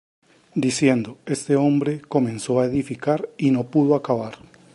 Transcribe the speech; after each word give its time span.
Diciendo: 0.65 1.09
Este 1.27 1.55
hombre 1.55 2.01
comenzó 2.01 2.59
á 2.59 2.65
edificar, 2.65 3.29
y 3.37 3.51
no 3.51 3.65
pudo 3.69 3.93
acabar. 3.93 4.33